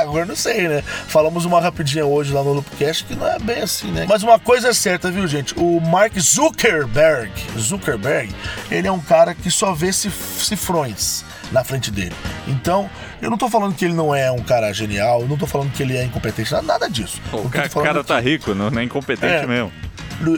Agora 0.00 0.24
não 0.24 0.36
sei, 0.36 0.68
né? 0.68 0.82
Falamos 1.08 1.44
uma 1.44 1.60
rapidinha 1.60 2.06
hoje 2.06 2.32
lá 2.32 2.42
no 2.42 2.52
Loopcast 2.52 3.04
que 3.04 3.14
não 3.14 3.26
é 3.26 3.38
bem 3.38 3.60
assim, 3.62 3.90
né? 3.90 4.06
Mas 4.08 4.22
uma 4.22 4.38
coisa 4.38 4.68
é 4.68 4.72
certa, 4.72 5.10
viu, 5.10 5.26
gente? 5.26 5.54
O 5.58 5.80
Mark 5.80 6.18
Zuckerberg, 6.18 7.32
Zuckerberg, 7.58 8.34
ele 8.70 8.86
é 8.86 8.92
um 8.92 9.00
cara 9.00 9.34
que 9.34 9.50
só 9.50 9.74
vê 9.74 9.92
cifrões 9.92 11.24
na 11.52 11.62
frente 11.62 11.90
dele. 11.90 12.14
Então, 12.46 12.88
eu 13.20 13.30
não 13.30 13.36
tô 13.36 13.48
falando 13.48 13.74
que 13.74 13.84
ele 13.84 13.94
não 13.94 14.14
é 14.14 14.30
um 14.30 14.42
cara 14.42 14.72
genial, 14.72 15.22
eu 15.22 15.28
não 15.28 15.36
tô 15.36 15.46
falando 15.46 15.72
que 15.72 15.82
ele 15.82 15.96
é 15.96 16.04
incompetente, 16.04 16.52
nada 16.62 16.88
disso. 16.88 17.20
o 17.32 17.48
cara, 17.48 17.68
cara 17.68 18.04
tá 18.04 18.18
rico, 18.20 18.54
não 18.54 18.68
é 18.78 18.84
incompetente 18.84 19.44
é, 19.44 19.46
mesmo. 19.46 19.72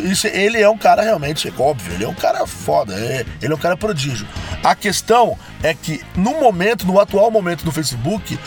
Isso, 0.05 0.27
ele 0.27 0.61
é 0.61 0.69
um 0.69 0.79
cara 0.79 1.03
realmente, 1.03 1.49
é 1.49 1.53
óbvio, 1.59 1.95
ele 1.95 2.05
é 2.05 2.09
um 2.09 2.15
cara 2.15 2.47
foda, 2.47 2.95
é, 2.95 3.25
ele 3.43 3.53
é 3.53 3.57
um 3.57 3.59
cara 3.59 3.77
prodígio. 3.77 4.27
A 4.63 4.75
questão 4.75 5.39
é 5.63 5.75
que 5.75 6.01
no 6.17 6.41
momento, 6.41 6.87
no 6.87 6.99
atual 6.99 7.31
momento 7.31 7.65
do 7.65 7.73
Facebook, 7.73 8.39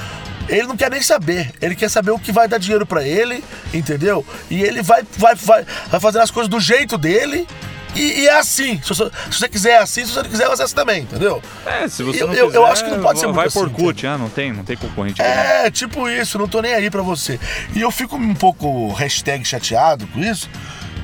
ele 0.49 0.63
não 0.63 0.75
quer 0.75 0.89
nem 0.89 1.01
saber. 1.01 1.51
Ele 1.61 1.75
quer 1.75 1.89
saber 1.89 2.11
o 2.11 2.19
que 2.19 2.31
vai 2.31 2.47
dar 2.47 2.57
dinheiro 2.57 2.85
para 2.85 3.03
ele, 3.03 3.43
entendeu? 3.73 4.25
E 4.49 4.61
ele 4.61 4.81
vai, 4.81 5.03
vai, 5.17 5.35
vai, 5.35 5.65
vai 5.87 5.99
fazer 5.99 6.19
as 6.19 6.31
coisas 6.31 6.49
do 6.49 6.59
jeito 6.59 6.97
dele. 6.97 7.47
E, 7.95 8.21
e 8.21 8.27
é 8.27 8.37
assim. 8.37 8.79
Se 8.81 8.89
você, 8.89 9.11
se 9.31 9.39
você, 9.39 9.49
quiser 9.49 9.77
assim, 9.79 10.05
se 10.05 10.11
você 10.11 10.23
não 10.23 10.29
quiser, 10.29 10.47
você 10.47 10.63
assim 10.63 10.75
também, 10.75 11.03
entendeu? 11.03 11.41
É, 11.65 11.87
se 11.87 12.03
você 12.03 12.23
não 12.23 12.33
eu, 12.33 12.47
quiser, 12.47 12.57
eu 12.57 12.65
acho 12.65 12.83
que 12.83 12.91
não 12.91 13.01
pode 13.01 13.19
ser 13.19 13.25
muito 13.25 13.35
Vai 13.35 13.47
assim, 13.47 13.59
por 13.59 13.69
cut, 13.69 14.07
ah, 14.07 14.17
não 14.17 14.29
tem, 14.29 14.53
não 14.53 14.63
tem 14.63 14.77
concorrente. 14.77 15.21
É, 15.21 15.63
não. 15.63 15.71
tipo 15.71 16.09
isso, 16.09 16.37
não 16.37 16.47
tô 16.47 16.61
nem 16.61 16.73
aí 16.73 16.89
pra 16.89 17.01
você. 17.01 17.39
E 17.75 17.81
eu 17.81 17.91
fico 17.91 18.15
um 18.15 18.35
pouco 18.35 18.91
hashtag 18.93 19.43
chateado 19.45 20.05
com 20.07 20.19
isso, 20.19 20.49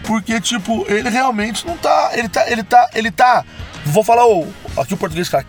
porque, 0.06 0.40
tipo, 0.40 0.86
ele 0.88 1.10
realmente 1.10 1.66
não 1.66 1.78
tá. 1.78 2.12
Ele 2.14 2.30
tá. 2.30 2.50
Ele 2.50 2.64
tá. 2.64 2.90
Ele 2.94 3.12
tá. 3.12 3.46
Vou 3.86 4.04
falar 4.04 4.28
o, 4.28 4.48
aqui 4.78 4.94
o 4.94 4.98
português, 4.98 5.30
cara. 5.30 5.46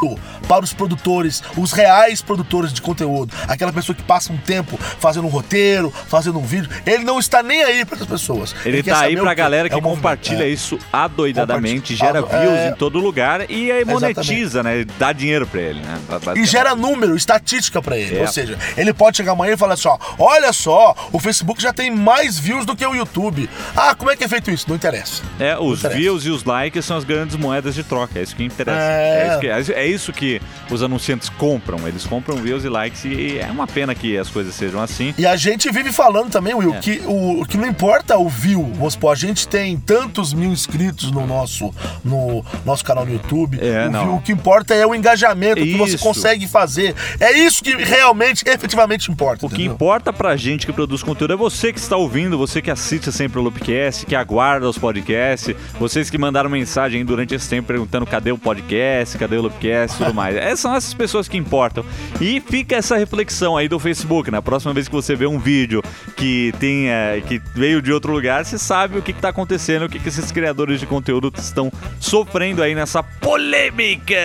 C 0.00 0.16
para 0.48 0.64
os 0.64 0.72
produtores, 0.72 1.42
os 1.56 1.72
reais 1.72 2.20
produtores 2.22 2.72
de 2.72 2.82
conteúdo, 2.82 3.34
aquela 3.46 3.72
pessoa 3.72 3.94
que 3.94 4.02
passa 4.02 4.32
um 4.32 4.36
tempo 4.36 4.76
fazendo 4.98 5.26
um 5.26 5.30
roteiro, 5.30 5.92
fazendo 6.08 6.38
um 6.38 6.42
vídeo, 6.42 6.70
ele 6.86 7.04
não 7.04 7.18
está 7.18 7.42
nem 7.42 7.62
aí 7.62 7.84
para 7.84 7.98
as 7.98 8.06
pessoas. 8.06 8.54
Ele, 8.64 8.78
ele 8.78 8.90
tá 8.90 9.00
aí 9.00 9.16
para 9.16 9.30
a 9.30 9.34
galera 9.34 9.68
que 9.68 9.76
é 9.76 9.80
compartilha 9.80 10.44
é. 10.44 10.48
isso 10.48 10.78
adoidadamente, 10.92 11.94
gera 11.94 12.22
views 12.22 12.58
é... 12.58 12.70
em 12.70 12.74
todo 12.74 12.98
lugar 12.98 13.50
e 13.50 13.70
aí 13.70 13.84
monetiza, 13.84 14.60
Exatamente. 14.60 14.88
né? 14.88 14.94
Dá 14.98 15.12
dinheiro 15.12 15.46
para 15.46 15.60
ele, 15.60 15.80
né? 15.80 15.98
E 16.36 16.44
gera 16.44 16.74
número, 16.74 17.16
estatística 17.16 17.80
para 17.80 17.96
ele. 17.96 18.18
É. 18.18 18.22
Ou 18.22 18.28
seja, 18.28 18.58
ele 18.76 18.92
pode 18.92 19.16
chegar 19.16 19.32
amanhã 19.32 19.54
e 19.54 19.56
falar 19.56 19.74
assim: 19.74 19.88
ó, 19.88 19.98
olha 20.18 20.52
só, 20.52 20.94
o 21.12 21.18
Facebook 21.18 21.62
já 21.62 21.72
tem 21.72 21.90
mais 21.90 22.38
views 22.38 22.64
do 22.64 22.74
que 22.74 22.86
o 22.86 22.94
YouTube. 22.94 23.48
Ah, 23.76 23.94
como 23.94 24.10
é 24.10 24.16
que 24.16 24.24
é 24.24 24.28
feito 24.28 24.50
isso? 24.50 24.66
Não 24.68 24.76
interessa. 24.76 25.22
É, 25.38 25.56
os 25.58 25.80
interessa. 25.80 25.98
views 25.98 26.26
e 26.26 26.30
os 26.30 26.44
likes 26.44 26.84
são 26.84 26.96
as 26.96 27.04
grandes 27.04 27.36
moedas 27.36 27.74
de 27.74 27.82
troca. 27.82 28.18
É 28.18 28.22
isso 28.22 28.34
que 28.34 28.44
interessa. 28.44 28.80
É, 28.80 29.22
é 29.22 29.28
isso 29.28 29.40
que, 29.40 29.72
é 29.72 29.86
isso 29.90 30.12
que 30.12 30.40
os 30.70 30.82
anunciantes 30.82 31.28
compram. 31.28 31.86
Eles 31.86 32.06
compram 32.06 32.36
views 32.36 32.64
e 32.64 32.68
likes 32.68 33.04
e 33.04 33.38
é 33.38 33.50
uma 33.50 33.66
pena 33.66 33.94
que 33.94 34.16
as 34.16 34.28
coisas 34.28 34.54
sejam 34.54 34.80
assim. 34.80 35.14
E 35.16 35.26
a 35.26 35.36
gente 35.36 35.70
vive 35.70 35.92
falando 35.92 36.30
também, 36.30 36.54
Will, 36.54 36.74
é. 36.74 36.78
que 36.78 37.02
o 37.06 37.44
que 37.44 37.56
não 37.56 37.66
importa 37.66 38.16
o 38.16 38.28
view, 38.28 38.70
vamos 38.74 38.94
supor, 38.94 39.12
a 39.12 39.16
gente 39.16 39.48
tem 39.48 39.76
tantos 39.76 40.32
mil 40.32 40.50
inscritos 40.50 41.10
no 41.10 41.26
nosso, 41.26 41.72
no 42.04 42.44
nosso 42.64 42.84
canal 42.84 43.04
no 43.04 43.12
YouTube. 43.12 43.58
É, 43.60 43.88
o, 43.88 43.90
view, 43.90 44.14
o 44.16 44.20
que 44.20 44.32
importa 44.32 44.74
é 44.74 44.86
o 44.86 44.94
engajamento 44.94 45.60
isso. 45.60 45.72
que 45.72 45.78
você 45.78 45.98
consegue 45.98 46.46
fazer. 46.46 46.94
É 47.18 47.32
isso 47.32 47.62
que 47.62 47.74
realmente, 47.76 48.44
efetivamente 48.46 49.10
importa. 49.10 49.46
O 49.46 49.48
entendeu? 49.48 49.68
que 49.68 49.74
importa 49.74 50.12
pra 50.12 50.36
gente 50.36 50.66
que 50.66 50.72
produz 50.72 51.02
conteúdo 51.02 51.34
é 51.34 51.36
você 51.36 51.72
que 51.72 51.78
está 51.78 51.96
ouvindo, 51.96 52.38
você 52.38 52.62
que 52.62 52.70
assiste 52.70 53.10
sempre 53.12 53.38
o 53.38 53.42
Loopcast, 53.42 54.06
que 54.06 54.14
aguarda 54.14 54.68
os 54.68 54.78
podcasts, 54.78 55.54
vocês 55.78 56.10
que 56.10 56.18
mandaram 56.18 56.50
mensagem 56.50 57.04
durante 57.04 57.34
esse 57.34 57.48
tempo 57.48 57.68
perguntando 57.68 58.06
cadê 58.06 58.32
o 58.32 58.38
podcast, 58.38 59.16
cadê 59.18 59.36
o 59.36 59.42
Loopcast 59.42 59.79
e 59.84 59.96
tudo 59.96 60.14
mais. 60.14 60.36
É, 60.36 60.54
são 60.56 60.74
essas 60.74 60.94
pessoas 60.94 61.28
que 61.28 61.36
importam. 61.36 61.84
E 62.20 62.40
fica 62.40 62.76
essa 62.76 62.96
reflexão 62.96 63.56
aí 63.56 63.68
do 63.68 63.78
Facebook. 63.78 64.30
Na 64.30 64.38
né? 64.38 64.42
próxima 64.42 64.72
vez 64.72 64.88
que 64.88 64.94
você 64.94 65.14
vê 65.14 65.26
um 65.26 65.38
vídeo 65.38 65.82
que 66.16 66.52
tem, 66.58 66.90
é, 66.90 67.22
que 67.26 67.40
veio 67.54 67.80
de 67.80 67.92
outro 67.92 68.12
lugar, 68.12 68.44
você 68.44 68.58
sabe 68.58 68.98
o 68.98 69.02
que 69.02 69.12
está 69.12 69.28
acontecendo, 69.28 69.84
o 69.84 69.88
que, 69.88 69.98
que 69.98 70.08
esses 70.08 70.30
criadores 70.32 70.80
de 70.80 70.86
conteúdo 70.86 71.32
estão 71.36 71.72
sofrendo 71.98 72.62
aí 72.62 72.74
nessa 72.74 73.02
polêmica 73.02 74.16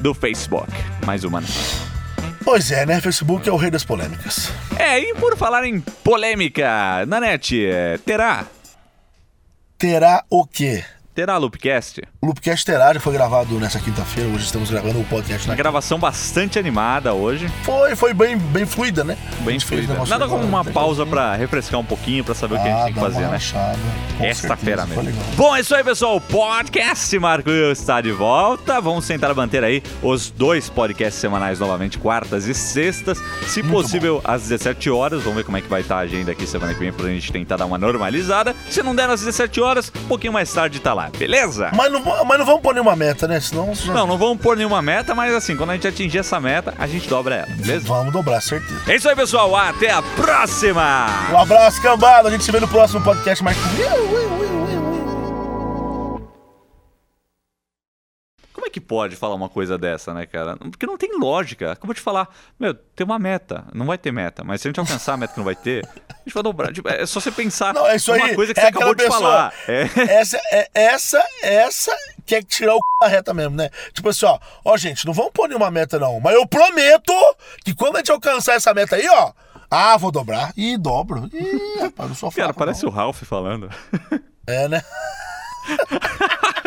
do 0.00 0.14
Facebook. 0.14 0.70
Mais 1.04 1.24
uma, 1.24 1.40
né? 1.40 1.46
Pois 2.44 2.70
é, 2.70 2.86
né? 2.86 3.00
Facebook 3.00 3.48
é 3.48 3.52
o 3.52 3.56
rei 3.56 3.72
das 3.72 3.84
polêmicas. 3.84 4.52
É, 4.78 5.00
e 5.00 5.14
por 5.14 5.36
falar 5.36 5.66
em 5.66 5.80
polêmica, 5.80 7.04
Nanete, 7.06 7.66
é, 7.66 7.98
terá? 7.98 8.46
Terá 9.76 10.24
o 10.30 10.46
quê? 10.46 10.84
Terá 11.16 11.38
Loopcast? 11.38 12.02
O 12.20 12.26
Loopcast 12.26 12.66
terá, 12.66 12.92
já 12.92 13.00
foi 13.00 13.14
gravado 13.14 13.58
nessa 13.58 13.80
quinta-feira. 13.80 14.28
Hoje 14.28 14.44
estamos 14.44 14.70
gravando 14.70 15.00
o 15.00 15.04
podcast. 15.04 15.48
Uma 15.48 15.54
né? 15.54 15.56
gravação 15.56 15.98
bastante 15.98 16.58
animada 16.58 17.14
hoje. 17.14 17.48
Foi, 17.62 17.96
foi 17.96 18.12
bem, 18.12 18.36
bem 18.36 18.66
fluida, 18.66 19.02
né? 19.02 19.16
Bem 19.40 19.58
fluida. 19.58 19.94
Nada 20.04 20.28
como 20.28 20.44
uma 20.44 20.62
pausa 20.62 21.06
para 21.06 21.34
refrescar 21.34 21.80
um 21.80 21.84
pouquinho, 21.84 22.22
para 22.22 22.34
saber 22.34 22.56
ah, 22.56 22.58
o 22.58 22.62
que 22.62 22.68
a 22.68 22.72
gente 22.74 22.84
tem 22.84 22.92
que 22.92 23.00
fazer, 23.00 23.28
né? 23.28 23.38
Esta-feira 24.20 24.84
mesmo. 24.84 25.10
Bom, 25.36 25.56
é 25.56 25.60
isso 25.60 25.74
aí, 25.74 25.82
pessoal. 25.82 26.16
O 26.16 26.20
podcast 26.20 27.18
Marco 27.18 27.48
está 27.48 28.02
de 28.02 28.12
volta. 28.12 28.78
Vamos 28.78 29.06
tentar 29.06 29.32
manter 29.32 29.64
aí 29.64 29.82
os 30.02 30.28
dois 30.28 30.68
podcasts 30.68 31.18
semanais 31.18 31.58
novamente, 31.58 31.96
quartas 31.96 32.46
e 32.46 32.52
sextas. 32.52 33.16
Se 33.46 33.62
Muito 33.62 33.84
possível, 33.84 34.20
bom. 34.22 34.30
às 34.30 34.42
17 34.42 34.90
horas. 34.90 35.22
Vamos 35.22 35.38
ver 35.38 35.44
como 35.44 35.56
é 35.56 35.62
que 35.62 35.68
vai 35.68 35.80
estar 35.80 35.96
a 35.96 36.00
agenda 36.00 36.32
aqui 36.32 36.46
semana 36.46 36.74
que 36.74 36.80
vem 36.80 36.92
pra 36.92 37.08
gente 37.08 37.32
tentar 37.32 37.56
dar 37.56 37.64
uma 37.64 37.78
normalizada. 37.78 38.54
Se 38.68 38.82
não 38.82 38.94
der 38.94 39.08
às 39.08 39.20
17 39.20 39.62
horas, 39.62 39.90
um 40.04 40.08
pouquinho 40.08 40.34
mais 40.34 40.52
tarde 40.52 40.78
tá 40.78 40.92
lá 40.92 41.05
beleza? 41.16 41.70
Mas 41.74 41.90
não, 41.92 42.00
mas 42.24 42.38
não 42.38 42.46
vamos 42.46 42.60
pôr 42.60 42.74
nenhuma 42.74 42.96
meta, 42.96 43.26
né? 43.26 43.40
Senão. 43.40 43.72
Não, 43.86 44.06
não 44.06 44.18
vamos 44.18 44.40
pôr 44.40 44.56
nenhuma 44.56 44.80
meta, 44.82 45.14
mas 45.14 45.34
assim, 45.34 45.56
quando 45.56 45.70
a 45.70 45.74
gente 45.74 45.86
atingir 45.86 46.18
essa 46.18 46.40
meta, 46.40 46.74
a 46.78 46.86
gente 46.86 47.08
dobra 47.08 47.36
ela, 47.36 47.46
beleza? 47.56 47.86
Vamos 47.86 48.12
dobrar, 48.12 48.40
certeza. 48.40 48.80
É 48.86 48.96
isso 48.96 49.08
aí, 49.08 49.16
pessoal. 49.16 49.54
Até 49.56 49.90
a 49.90 50.02
próxima! 50.02 51.06
Um 51.32 51.38
abraço, 51.38 51.80
cambada. 51.82 52.28
A 52.28 52.30
gente 52.30 52.44
se 52.44 52.52
vê 52.52 52.60
no 52.60 52.68
próximo 52.68 53.02
podcast 53.02 53.42
mais. 53.42 53.56
Que 58.76 58.80
pode 58.80 59.16
falar 59.16 59.34
uma 59.34 59.48
coisa 59.48 59.78
dessa, 59.78 60.12
né, 60.12 60.26
cara? 60.26 60.54
Porque 60.58 60.84
não 60.84 60.98
tem 60.98 61.18
lógica. 61.18 61.72
Acabou 61.72 61.94
de 61.94 62.00
falar, 62.00 62.28
meu, 62.60 62.74
tem 62.74 63.06
uma 63.06 63.18
meta. 63.18 63.64
Não 63.72 63.86
vai 63.86 63.96
ter 63.96 64.12
meta. 64.12 64.44
Mas 64.44 64.60
se 64.60 64.68
a 64.68 64.70
gente 64.70 64.78
alcançar 64.78 65.14
a 65.14 65.16
meta 65.16 65.32
que 65.32 65.38
não 65.38 65.46
vai 65.46 65.56
ter, 65.56 65.82
a 66.10 66.18
gente 66.26 66.34
vai 66.34 66.42
dobrar. 66.42 66.70
Tipo, 66.74 66.86
é 66.90 67.06
só 67.06 67.18
você 67.18 67.30
pensar 67.30 67.72
não, 67.72 67.86
é 67.86 67.96
isso 67.96 68.12
uma 68.12 68.26
aí. 68.26 68.34
coisa 68.34 68.52
que 68.52 68.60
é 68.60 68.64
você 68.64 68.68
acabou 68.68 68.94
de 68.94 69.02
pessoa, 69.02 69.18
falar. 69.18 69.54
É. 69.66 69.88
Essa, 70.12 70.38
é, 70.52 70.68
essa, 70.74 71.24
essa 71.42 71.96
quer 72.26 72.44
tirar 72.44 72.74
o 72.74 72.76
c... 72.76 72.82
da 73.00 73.06
reta 73.06 73.32
mesmo, 73.32 73.56
né? 73.56 73.70
Tipo 73.94 74.10
assim, 74.10 74.26
ó, 74.26 74.38
ó, 74.62 74.76
gente, 74.76 75.06
não 75.06 75.14
vamos 75.14 75.32
pôr 75.32 75.48
nenhuma 75.48 75.70
meta, 75.70 75.98
não. 75.98 76.20
Mas 76.20 76.34
eu 76.34 76.46
prometo 76.46 77.14
que 77.64 77.74
quando 77.74 77.96
a 77.96 78.00
gente 78.00 78.12
alcançar 78.12 78.56
essa 78.56 78.74
meta 78.74 78.96
aí, 78.96 79.08
ó, 79.08 79.32
ah, 79.70 79.96
vou 79.96 80.12
dobrar. 80.12 80.52
E 80.54 80.76
dobro. 80.76 81.30
Ih, 81.32 81.80
rapaz, 81.80 82.10
não 82.10 82.14
sou 82.14 82.30
Cara, 82.30 82.52
parece 82.52 82.84
não. 82.84 82.90
o 82.90 82.94
Ralph 82.94 83.22
falando. 83.22 83.70
É, 84.46 84.68
né? 84.68 84.82